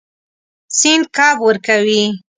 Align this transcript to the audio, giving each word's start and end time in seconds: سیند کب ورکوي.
سیند 0.77 1.03
کب 1.15 1.35
ورکوي. 1.47 2.03